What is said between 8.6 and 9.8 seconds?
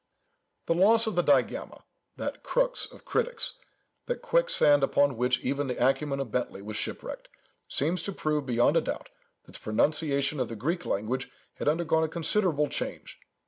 a doubt, that the